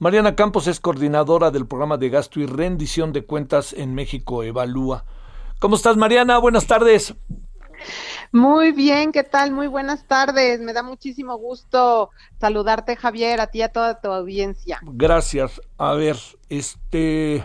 [0.00, 5.04] Mariana Campos es coordinadora del programa de gasto y rendición de cuentas en México Evalúa.
[5.58, 6.38] ¿Cómo estás, Mariana?
[6.38, 7.14] Buenas tardes.
[8.32, 9.52] Muy bien, ¿qué tal?
[9.52, 10.58] Muy buenas tardes.
[10.60, 12.08] Me da muchísimo gusto
[12.40, 14.80] saludarte, Javier, a ti y a toda tu audiencia.
[14.84, 15.60] Gracias.
[15.76, 16.16] A ver,
[16.48, 17.44] este,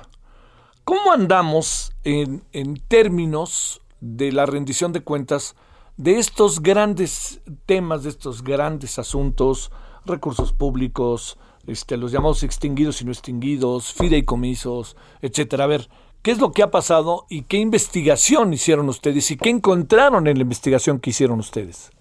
[0.85, 5.57] ¿cómo andamos en, en términos de la rendición de cuentas
[5.97, 9.73] de estos grandes temas, de estos grandes asuntos,
[10.05, 11.37] recursos públicos,
[11.67, 15.65] este, los llamados extinguidos y no extinguidos, fideicomisos, etcétera?
[15.65, 15.89] A ver,
[16.21, 20.37] ¿Qué es lo que ha pasado y qué investigación hicieron ustedes y qué encontraron en
[20.37, 21.91] la investigación que hicieron ustedes?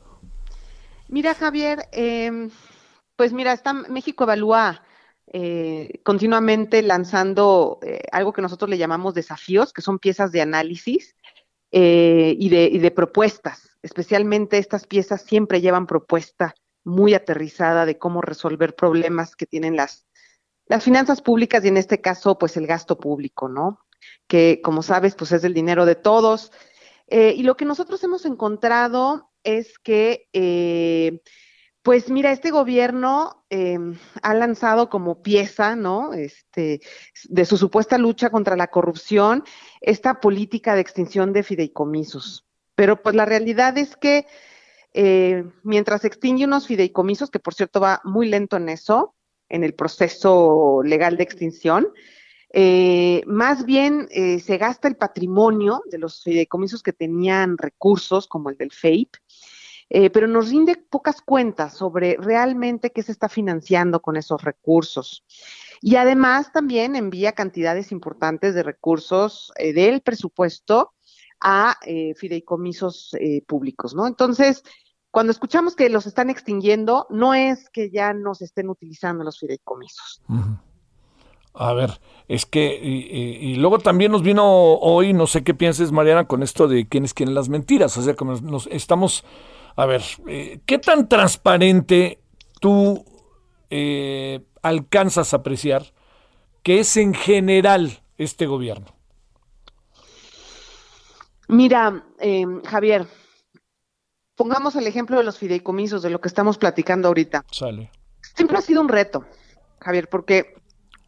[1.08, 2.48] Mira, Javier, eh,
[3.16, 4.82] pues mira, México Evalúa
[5.26, 11.16] eh, continuamente lanzando eh, algo que nosotros le llamamos desafíos, que son piezas de análisis
[11.70, 13.76] eh, y, de, y de propuestas.
[13.82, 20.06] Especialmente estas piezas siempre llevan propuesta muy aterrizada de cómo resolver problemas que tienen las,
[20.66, 23.84] las finanzas públicas y en este caso, pues el gasto público, ¿no?
[24.26, 26.52] que como sabes, pues es el dinero de todos.
[27.06, 31.20] Eh, y lo que nosotros hemos encontrado es que, eh,
[31.82, 33.78] pues mira, este gobierno eh,
[34.22, 36.14] ha lanzado como pieza, ¿no?
[36.14, 36.80] Este,
[37.24, 39.44] de su supuesta lucha contra la corrupción,
[39.82, 42.46] esta política de extinción de fideicomisos.
[42.74, 44.26] Pero pues la realidad es que
[45.62, 49.14] mientras extingue unos fideicomisos, que por cierto va muy lento en eso,
[49.48, 51.88] en el proceso legal de extinción,
[52.56, 58.48] eh, más bien eh, se gasta el patrimonio de los fideicomisos que tenían recursos, como
[58.48, 59.16] el del FEIP,
[59.90, 65.24] eh, pero nos rinde pocas cuentas sobre realmente qué se está financiando con esos recursos.
[65.82, 70.94] Y además también envía cantidades importantes de recursos del presupuesto
[71.40, 71.76] a
[72.16, 73.14] fideicomisos
[73.46, 74.06] públicos, ¿no?
[74.06, 74.62] Entonces,
[75.14, 79.38] cuando escuchamos que los están extinguiendo, no es que ya no se estén utilizando los
[79.38, 80.20] fideicomisos.
[81.54, 86.26] A ver, es que, y, luego también nos vino hoy, no sé qué pienses, Mariana,
[86.26, 87.96] con esto de quiénes quieren las mentiras.
[87.96, 89.24] O sea, como nos estamos,
[89.76, 92.18] a ver, eh, ¿qué tan transparente
[92.60, 93.04] tú
[93.70, 95.92] eh, alcanzas a apreciar
[96.64, 98.88] que es en general este gobierno?
[101.46, 103.06] Mira, eh, Javier,
[104.36, 107.44] pongamos el ejemplo de los fideicomisos, de lo que estamos platicando ahorita.
[107.50, 107.90] Sale.
[108.34, 109.24] Siempre ha sido un reto,
[109.80, 110.54] Javier, porque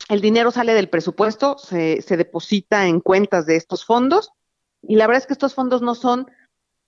[0.08, 4.30] el dinero sale del presupuesto, se, se, deposita en cuentas de estos fondos
[4.82, 6.30] y la verdad es que estos fondos no son,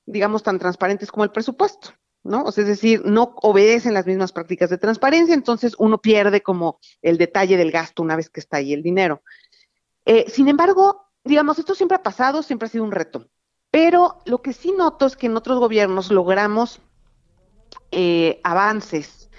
[0.07, 1.91] digamos, tan transparentes como el presupuesto,
[2.23, 2.45] ¿no?
[2.45, 6.79] O sea, es decir, no obedecen las mismas prácticas de transparencia, entonces uno pierde como
[7.03, 9.23] el detalle del gasto una vez que está ahí el dinero.
[10.05, 13.29] Eh, sin embargo, digamos, esto siempre ha pasado, siempre ha sido un reto,
[13.81, 16.81] pero lo que sí noto es que en otros gobiernos logramos
[17.93, 19.31] eh, avances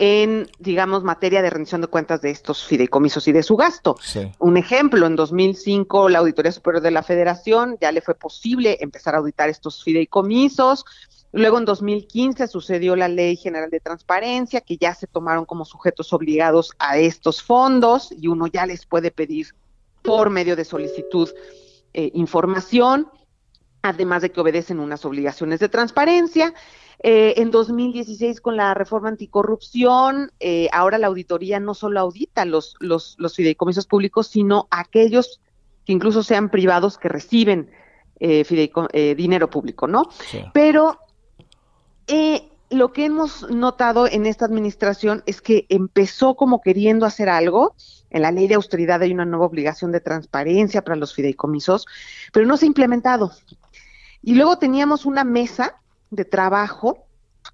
[0.00, 3.94] en, digamos, materia de rendición de cuentas de estos fideicomisos y de su gasto.
[4.40, 9.14] Un ejemplo, en 2005 la Auditoría Superior de la Federación ya le fue posible empezar
[9.14, 10.84] a auditar estos fideicomisos.
[11.30, 16.12] Luego en 2015 sucedió la Ley General de Transparencia, que ya se tomaron como sujetos
[16.12, 19.54] obligados a estos fondos y uno ya les puede pedir
[20.02, 21.30] por medio de solicitud
[21.94, 23.08] eh, información,
[23.82, 26.54] además de que obedecen unas obligaciones de transparencia.
[27.00, 32.74] Eh, en 2016 con la reforma anticorrupción, eh, ahora la auditoría no solo audita los,
[32.80, 35.40] los, los fideicomisos públicos, sino aquellos
[35.84, 37.70] que incluso sean privados que reciben
[38.20, 38.44] eh,
[38.92, 40.08] eh dinero público, ¿no?
[40.52, 40.98] Pero
[42.70, 47.74] lo que hemos notado en esta administración es que empezó como queriendo hacer algo.
[48.10, 51.86] En la ley de austeridad hay una nueva obligación de transparencia para los fideicomisos,
[52.32, 53.32] pero no se ha implementado.
[54.28, 55.80] Y luego teníamos una mesa
[56.10, 57.06] de trabajo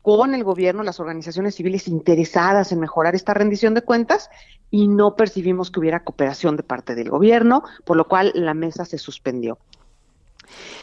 [0.02, 4.28] con el gobierno, las organizaciones civiles interesadas en mejorar esta rendición de cuentas
[4.72, 8.84] y no percibimos que hubiera cooperación de parte del gobierno, por lo cual la mesa
[8.84, 9.56] se suspendió.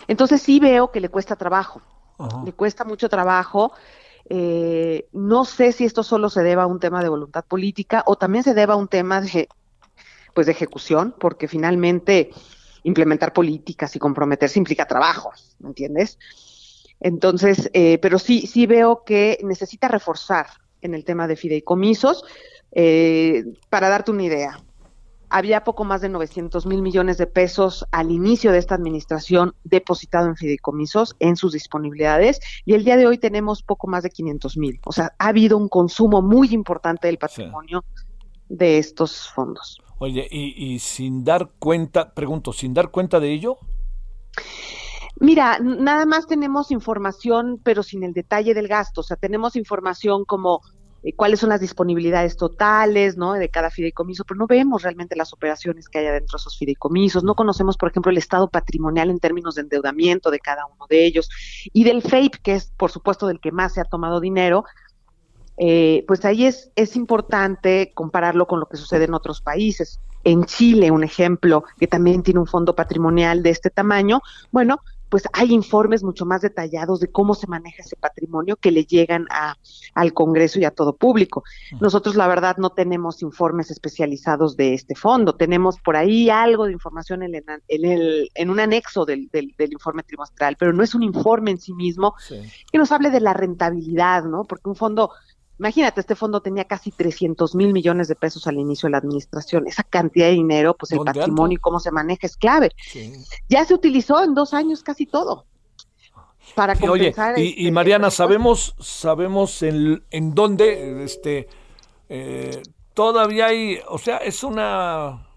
[0.07, 1.81] Entonces sí veo que le cuesta trabajo,
[2.45, 3.73] le cuesta mucho trabajo.
[4.29, 8.15] Eh, no sé si esto solo se deba a un tema de voluntad política o
[8.15, 9.49] también se deba a un tema de,
[10.33, 12.31] pues, de ejecución, porque finalmente
[12.83, 16.17] implementar políticas y comprometerse implica trabajo, ¿me entiendes?
[16.99, 20.47] Entonces, eh, pero sí, sí veo que necesita reforzar
[20.81, 22.23] en el tema de fideicomisos.
[22.71, 24.59] Eh, para darte una idea,
[25.29, 30.27] había poco más de 900 mil millones de pesos al inicio de esta administración depositado
[30.27, 34.57] en fideicomisos en sus disponibilidades y el día de hoy tenemos poco más de 500
[34.57, 34.79] mil.
[34.85, 37.83] O sea, ha habido un consumo muy importante del patrimonio
[38.49, 39.81] de estos fondos.
[40.03, 43.59] Oye, y, y sin dar cuenta, pregunto, sin dar cuenta de ello,
[45.19, 49.01] Mira, nada más tenemos información, pero sin el detalle del gasto.
[49.01, 50.61] O sea, tenemos información como
[51.03, 53.33] eh, cuáles son las disponibilidades totales, ¿no?
[53.33, 57.23] De cada fideicomiso, pero no vemos realmente las operaciones que hay dentro de esos fideicomisos.
[57.23, 61.05] No conocemos, por ejemplo, el estado patrimonial en términos de endeudamiento de cada uno de
[61.05, 61.29] ellos.
[61.71, 64.63] Y del FAPE, que es, por supuesto, del que más se ha tomado dinero,
[65.57, 69.99] eh, pues ahí es, es importante compararlo con lo que sucede en otros países.
[70.23, 74.21] En Chile, un ejemplo, que también tiene un fondo patrimonial de este tamaño,
[74.51, 74.81] bueno,
[75.11, 79.27] pues hay informes mucho más detallados de cómo se maneja ese patrimonio que le llegan
[79.29, 79.57] a,
[79.93, 81.43] al Congreso y a todo público.
[81.81, 85.35] Nosotros, la verdad, no tenemos informes especializados de este fondo.
[85.35, 90.55] Tenemos por ahí algo de información en, el, en un anexo del, del, informe trimestral,
[90.57, 92.15] pero no es un informe en sí mismo
[92.71, 94.45] que nos hable de la rentabilidad, ¿no?
[94.45, 95.11] Porque un fondo
[95.61, 99.67] Imagínate, este fondo tenía casi 300 mil millones de pesos al inicio de la administración.
[99.67, 102.71] Esa cantidad de dinero, pues el patrimonio y cómo se maneja es clave.
[103.47, 105.45] Ya se utilizó en dos años casi todo.
[106.55, 107.35] Para compensar.
[107.35, 111.47] Oye, y, este, Mariana, sabemos, sabemos en, en dónde, este,
[112.09, 112.63] eh,
[112.95, 115.27] todavía hay, o sea, es una,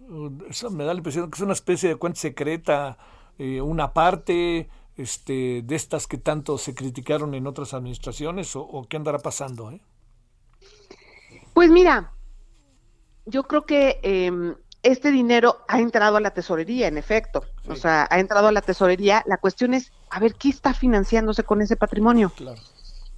[0.48, 2.96] eso me da la impresión que es una especie de cuenta secreta,
[3.38, 8.88] eh, una parte, este, de estas que tanto se criticaron en otras administraciones, o, o
[8.88, 9.82] qué andará pasando, ¿eh?
[11.54, 12.12] Pues mira,
[13.24, 17.44] yo creo que eh, este dinero ha entrado a la tesorería, en efecto.
[17.68, 19.22] O sea, ha entrado a la tesorería.
[19.26, 22.30] La cuestión es, a ver, ¿qué está financiándose con ese patrimonio?
[22.36, 22.60] Claro.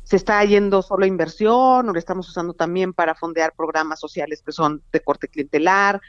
[0.04, 4.42] ¿Se está yendo solo a inversión o lo estamos usando también para fondear programas sociales
[4.46, 6.00] que son de corte clientelar?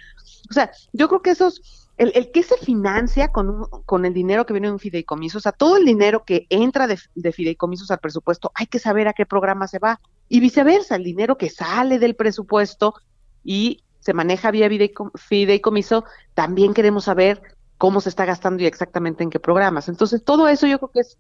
[0.50, 4.54] O sea, yo creo que esos el, que se financia con, con el dinero que
[4.54, 8.00] viene de un fideicomiso, o sea, todo el dinero que entra de, de, fideicomisos al
[8.00, 10.00] presupuesto, hay que saber a qué programa se va.
[10.30, 12.94] Y viceversa, el dinero que sale del presupuesto
[13.44, 14.70] y se maneja vía
[15.16, 17.42] fideicomiso, también queremos saber
[17.78, 19.90] cómo se está gastando y exactamente en qué programas.
[19.90, 21.18] Entonces, todo eso yo creo que es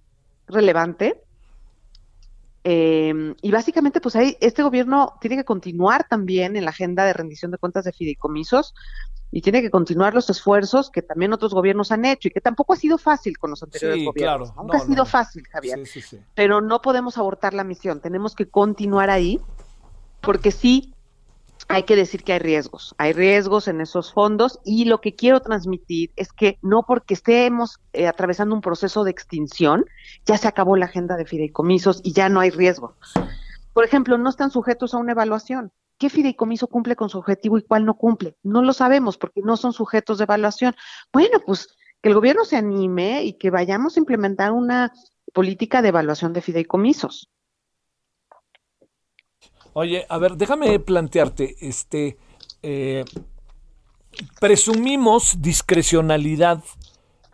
[0.48, 1.24] relevante.
[2.70, 7.14] Eh, y básicamente, pues ahí este gobierno tiene que continuar también en la agenda de
[7.14, 8.76] rendición de cuentas de fideicomisos
[9.32, 12.74] y tiene que continuar los esfuerzos que también otros gobiernos han hecho y que tampoco
[12.74, 14.54] ha sido fácil con los anteriores gobiernos.
[14.54, 15.80] Nunca ha sido fácil, Javier.
[16.36, 19.40] Pero no podemos abortar la misión, tenemos que continuar ahí
[20.20, 20.94] porque sí
[21.68, 25.42] hay que decir que hay riesgos, hay riesgos en esos fondos y lo que quiero
[25.42, 29.86] transmitir es que no porque estemos eh, atravesando un proceso de extinción,
[30.26, 32.96] ya se acabó la agenda de fideicomisos y ya no hay riesgo.
[33.74, 37.64] Por ejemplo, no están sujetos a una evaluación qué fideicomiso cumple con su objetivo y
[37.64, 38.36] cuál no cumple.
[38.44, 40.76] No lo sabemos porque no son sujetos de evaluación.
[41.12, 44.94] Bueno, pues que el gobierno se anime y que vayamos a implementar una
[45.34, 47.30] política de evaluación de fideicomisos.
[49.80, 52.18] Oye, a ver, déjame plantearte, este,
[52.64, 53.06] eh,
[54.40, 56.64] presumimos discrecionalidad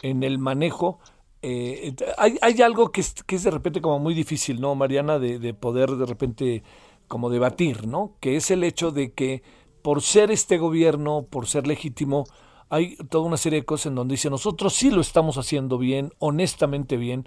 [0.01, 0.99] en el manejo.
[1.41, 5.19] Eh, hay, hay, algo que es, que es, de repente como muy difícil, ¿no, Mariana?
[5.19, 6.63] De, de poder de repente
[7.07, 8.17] como debatir, ¿no?
[8.19, 9.41] Que es el hecho de que
[9.81, 12.25] por ser este gobierno, por ser legítimo,
[12.67, 16.11] hay toda una serie de cosas en donde dice nosotros sí lo estamos haciendo bien,
[16.19, 17.25] honestamente bien,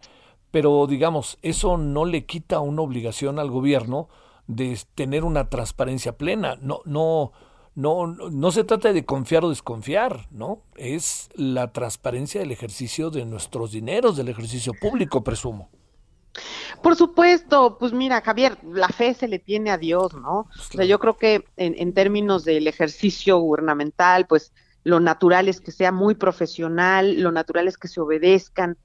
[0.51, 4.11] pero digamos, eso no le quita una obligación al gobierno
[4.47, 6.57] de tener una transparencia plena.
[6.61, 7.33] No, no,
[7.75, 10.63] no, no se trata de confiar o desconfiar, ¿no?
[10.77, 15.71] Es la transparencia del ejercicio de nuestros dineros, del ejercicio público, presumo.
[16.83, 20.49] Por supuesto, pues mira, Javier, la fe se le tiene a Dios, ¿no?
[20.55, 24.53] Pues o sea, yo creo que en, en, términos del ejercicio gubernamental, pues
[24.85, 28.77] lo natural es que sea muy profesional, lo natural es que se obedezcan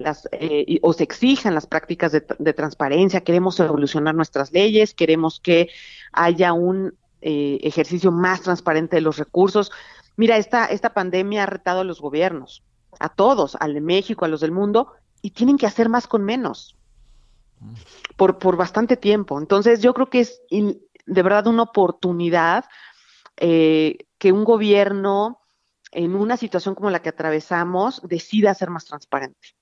[0.00, 5.68] las eh, o se exijan las prácticas de, transparencia, queremos evolucionar nuestras leyes, queremos que
[6.12, 9.70] haya un eh, ejercicio más transparente de los recursos.
[10.16, 12.64] Mira, esta, pandemia ha retado a los gobiernos,
[12.98, 14.92] a todos, al de México, a los del mundo,
[15.22, 16.76] y tienen que hacer más con menos
[18.16, 19.38] por, por bastante tiempo.
[19.38, 22.64] Entonces yo creo que es de verdad una oportunidad
[23.36, 25.40] eh, que un gobierno
[25.92, 29.59] en una situación como la que atravesamos decida ser más transparente.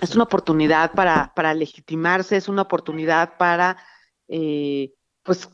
[0.00, 3.76] Es una oportunidad para, para legitimarse, es una oportunidad para
[4.28, 5.48] eh, pues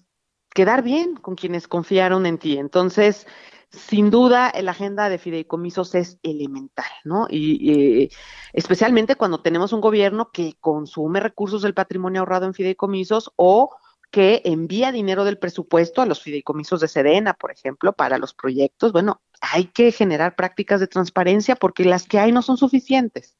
[0.55, 2.57] quedar bien con quienes confiaron en ti.
[2.57, 3.27] Entonces,
[3.71, 7.27] sin duda la agenda de fideicomisos es elemental, ¿no?
[7.31, 8.11] Y,
[8.53, 13.77] especialmente cuando tenemos un gobierno que consume recursos del patrimonio ahorrado en fideicomisos o
[14.11, 18.93] que envía dinero del presupuesto a los fideicomisos de Sedena, por ejemplo, para los proyectos.
[18.93, 23.37] Bueno, hay que generar prácticas de transparencia porque las que hay no son suficientes.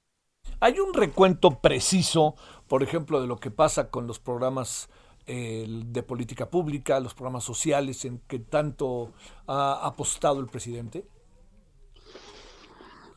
[0.61, 2.35] Hay un recuento preciso,
[2.67, 4.89] por ejemplo, de lo que pasa con los programas
[5.27, 9.13] eh, de política pública, los programas sociales en que tanto
[9.47, 11.07] ha apostado el presidente.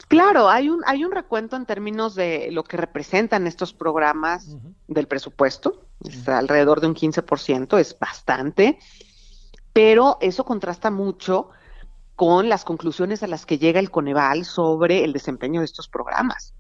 [0.08, 5.08] Claro, hay un, hay un recuento en términos de lo que representan estos programas del
[5.08, 8.80] presupuesto, es alrededor de un 15%, es bastante,
[9.72, 11.52] pero eso contrasta mucho
[12.16, 16.56] con las conclusiones a las que llega el Coneval sobre el desempeño de estos programas.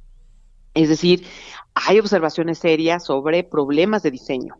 [0.73, 1.25] Es decir,
[1.73, 4.55] hay observaciones serias sobre problemas de diseño.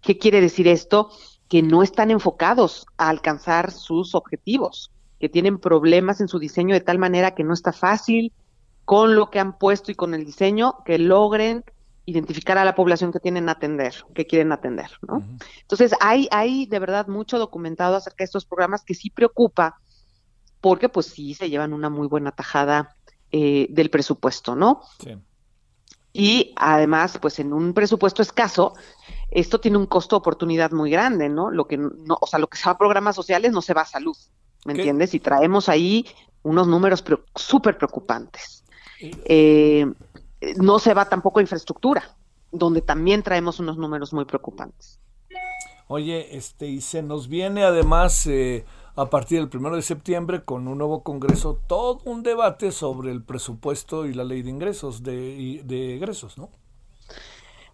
[0.00, 1.10] ¿Qué quiere decir esto?
[1.48, 6.80] Que no están enfocados a alcanzar sus objetivos que tienen problemas en su diseño de
[6.80, 8.32] tal manera que no está fácil
[8.84, 11.62] con lo que han puesto y con el diseño que logren
[12.06, 15.22] identificar a la población que tienen atender, que quieren atender, ¿no?
[15.60, 19.78] Entonces, hay, hay de verdad mucho documentado acerca de estos programas que sí preocupa,
[20.60, 22.96] porque pues sí se llevan una muy buena tajada
[23.30, 24.80] eh, del presupuesto, ¿no?
[24.98, 25.16] Sí.
[26.12, 28.74] Y además, pues en un presupuesto escaso,
[29.30, 31.50] esto tiene un costo oportunidad muy grande, ¿no?
[31.50, 33.82] Lo que no, o sea, lo que se va a programas sociales no se va
[33.82, 34.16] a salud.
[34.64, 35.14] ¿me entiendes?
[35.14, 36.06] Y traemos ahí
[36.42, 38.64] unos números súper preocupantes.
[39.00, 39.86] Eh,
[40.56, 42.16] no se va tampoco a infraestructura,
[42.52, 44.98] donde también traemos unos números muy preocupantes.
[45.88, 48.64] Oye, este, y se nos viene además eh,
[48.96, 53.22] a partir del primero de septiembre con un nuevo congreso todo un debate sobre el
[53.22, 56.50] presupuesto y la ley de ingresos, de, de egresos, ¿no?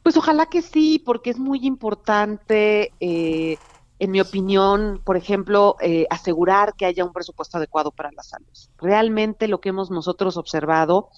[0.03, 3.59] Pues ojalá que sí, porque es muy importante eh,
[3.99, 8.47] en mi opinión, por ejemplo, eh, asegurar que haya un presupuesto adecuado para la salud.
[8.79, 11.09] Realmente lo que hemos nosotros observado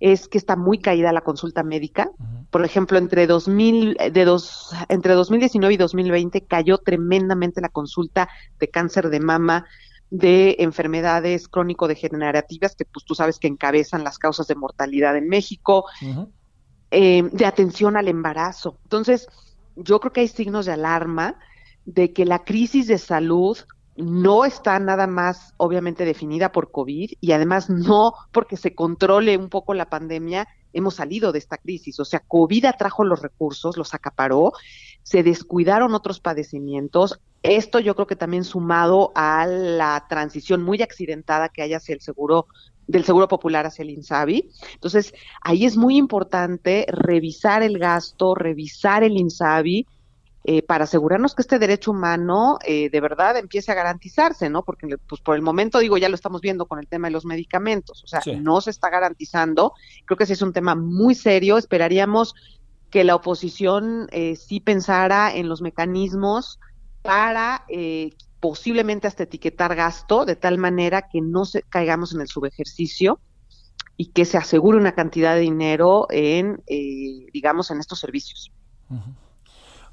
[0.00, 2.10] es que está muy caída la consulta médica.
[2.50, 8.68] Por ejemplo, entre 2000, de dos, entre 2019 y 2020 cayó tremendamente la consulta de
[8.68, 9.66] cáncer de mama,
[10.10, 15.86] de enfermedades crónico-degenerativas, que pues tú sabes que encabezan las causas de mortalidad en México,
[16.90, 18.78] eh, de atención al embarazo.
[18.84, 19.28] Entonces,
[19.76, 21.38] yo creo que hay signos de alarma
[21.84, 23.58] de que la crisis de salud
[23.96, 29.48] no está nada más obviamente definida por COVID y además no porque se controle un
[29.48, 31.98] poco la pandemia, hemos salido de esta crisis.
[32.00, 34.52] O sea, COVID atrajo los recursos, los acaparó,
[35.02, 37.20] se descuidaron otros padecimientos.
[37.42, 42.00] Esto yo creo que también sumado a la transición muy accidentada que hay hacia el
[42.00, 42.46] seguro
[42.86, 44.48] del Seguro Popular hacia el INSABI.
[44.74, 45.12] Entonces,
[45.42, 49.86] ahí es muy importante revisar el gasto, revisar el INSABI,
[50.48, 54.62] eh, para asegurarnos que este derecho humano eh, de verdad empiece a garantizarse, ¿no?
[54.62, 57.24] Porque pues por el momento, digo, ya lo estamos viendo con el tema de los
[57.24, 59.72] medicamentos, o sea, no se está garantizando.
[60.04, 61.58] Creo que ese es un tema muy serio.
[61.58, 62.36] Esperaríamos
[62.90, 66.60] que la oposición eh, sí pensara en los mecanismos
[67.02, 72.28] para eh, posiblemente hasta etiquetar gasto de tal manera que no se caigamos en el
[72.28, 73.18] subejercicio
[73.96, 76.62] y que se asegure una cantidad de dinero en,
[77.32, 78.52] digamos, en estos servicios.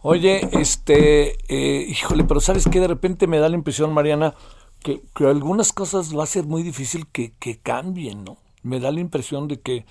[0.06, 2.82] Oye, este, eh, híjole, pero ¿sabes qué?
[2.82, 4.36] De repente me da la impresión, Mariana,
[4.82, 8.36] que, que algunas cosas va a ser muy difícil que, que cambien, ¿no?
[8.64, 9.86] Me da la impresión de que,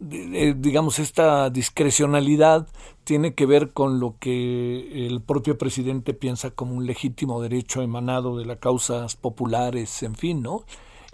[0.00, 2.66] digamos, esta discrecionalidad
[3.04, 8.38] tiene que ver con lo que el propio presidente piensa como un legítimo derecho emanado
[8.38, 10.64] de las causas populares, en fin, ¿no?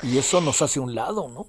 [0.01, 1.47] Y eso nos hace un lado, ¿no?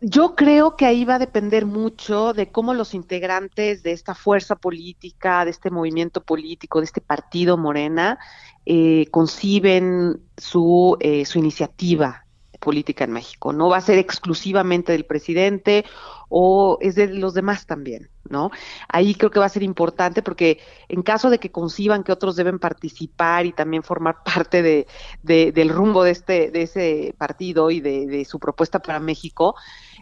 [0.00, 4.54] Yo creo que ahí va a depender mucho de cómo los integrantes de esta fuerza
[4.56, 8.18] política, de este movimiento político, de este partido Morena,
[8.64, 12.27] eh, conciben su, eh, su iniciativa
[12.58, 13.52] política en México.
[13.52, 15.84] No va a ser exclusivamente del presidente
[16.28, 18.50] o es de los demás también, ¿no?
[18.88, 22.36] Ahí creo que va a ser importante porque en caso de que conciban que otros
[22.36, 24.86] deben participar y también formar parte de,
[25.22, 29.54] del rumbo de este de ese partido y de, de su propuesta para México,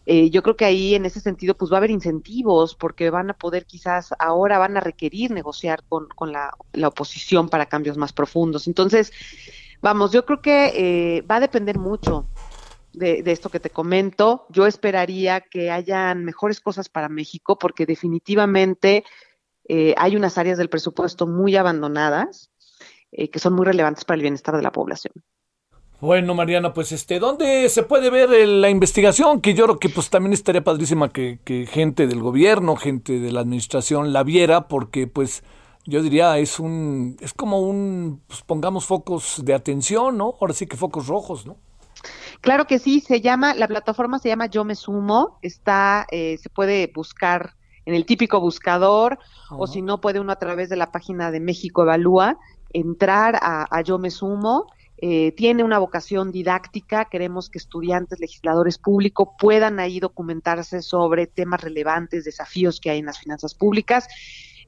[0.08, 3.30] eh, yo creo que ahí en ese sentido pues va a haber incentivos porque van
[3.30, 6.54] a poder quizás ahora van a requerir negociar con, con la,
[6.86, 8.68] oposición para cambios más profundos.
[8.68, 9.12] Entonces,
[9.82, 10.72] vamos, yo creo que
[11.16, 12.28] eh, va a depender mucho
[12.96, 14.46] de, esto que te comento.
[14.50, 19.04] Yo esperaría que hayan mejores cosas para México porque definitivamente
[19.68, 22.50] eh, hay unas áreas del presupuesto muy abandonadas
[23.32, 25.14] que son muy relevantes para el bienestar de la población.
[26.00, 29.40] Bueno, Mariana, pues este, ¿dónde se puede ver la investigación?
[29.40, 31.38] Que yo creo que pues también estaría padrísima que,
[31.70, 35.42] gente del gobierno, gente de la administración la viera, porque pues
[35.86, 40.34] yo diría es un, es como un, pues pongamos focos de atención, ¿no?
[40.38, 41.56] Ahora sí que focos rojos, ¿no?
[42.40, 46.48] Claro que sí, se llama, la plataforma se llama Yo Me Sumo, está, eh, se
[46.48, 49.18] puede buscar en el típico buscador,
[49.50, 52.38] o si no puede uno a través de la página de México Evalúa
[52.72, 54.66] entrar a, Yo Me Sumo.
[54.98, 61.60] Eh, tiene una vocación didáctica, queremos que estudiantes, legisladores públicos puedan ahí documentarse sobre temas
[61.60, 64.08] relevantes, desafíos que hay en las finanzas públicas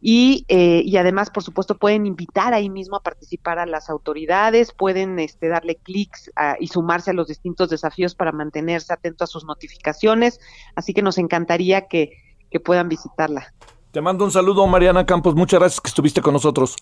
[0.01, 4.73] y, eh, y además, por supuesto, pueden invitar ahí mismo a participar a las autoridades,
[4.73, 9.45] pueden este, darle clics y sumarse a los distintos desafíos para mantenerse atento a sus
[9.45, 10.41] notificaciones.
[10.77, 12.13] Así que nos encantaría que,
[12.51, 13.53] que puedan visitarla.
[13.91, 15.35] Te mando un saludo, Mariana Campos.
[15.35, 16.77] Muchas gracias que estuviste con nosotros.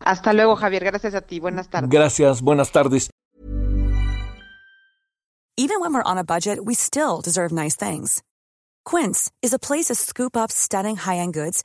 [0.00, 0.84] Hasta luego, Javier.
[0.84, 1.38] Gracias a ti.
[1.38, 1.90] Buenas tardes.
[1.90, 2.40] Gracias.
[2.40, 3.10] Buenas tardes.
[5.56, 8.22] Even when we're on a budget, we still deserve nice things.
[8.84, 11.64] Quince is a place to scoop up stunning high-end goods